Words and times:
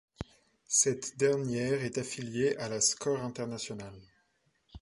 Cette 0.65 1.17
dernière 1.19 1.83
est 1.85 1.99
affiliée 1.99 2.55
à 2.57 2.69
la 2.69 2.81
Score 2.81 3.21
Internationale. 3.21 4.01